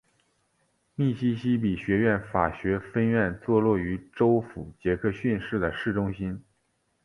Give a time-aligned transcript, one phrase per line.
[0.95, 6.43] 密西西比学院法学分院坐落于州府杰克逊市的市中心。